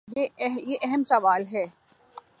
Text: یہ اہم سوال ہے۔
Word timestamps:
یہ 0.67 0.77
اہم 0.81 1.03
سوال 1.03 1.43
ہے۔ 1.53 1.65